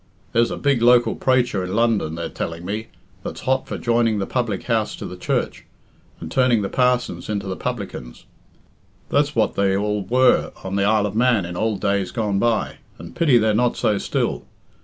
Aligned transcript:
There's 0.31 0.49
a 0.49 0.57
big 0.57 0.81
local 0.81 1.13
praicher 1.15 1.63
in 1.63 1.75
London, 1.75 2.15
they're 2.15 2.27
telling 2.27 2.65
me, 2.65 2.87
that's 3.21 3.41
hot 3.41 3.67
for 3.67 3.77
joining 3.77 4.17
the 4.17 4.25
public 4.25 4.63
house 4.63 4.95
to 4.95 5.05
the 5.05 5.15
church, 5.15 5.63
and 6.19 6.31
turning 6.31 6.63
the 6.63 6.69
parsons 6.69 7.29
into 7.29 7.45
the 7.45 7.55
publicans. 7.55 8.25
That's 9.09 9.35
what 9.35 9.53
they 9.53 9.77
all 9.77 10.01
were 10.03 10.53
on 10.63 10.75
the 10.75 10.85
Isle 10.85 11.05
of 11.05 11.15
Man 11.15 11.45
in 11.45 11.55
ould 11.55 11.81
days 11.81 12.09
gone 12.09 12.39
by, 12.39 12.77
and 12.97 13.15
pity 13.15 13.37
they're 13.37 13.53
not 13.53 13.77
so 13.77 13.99
still. 13.99 14.47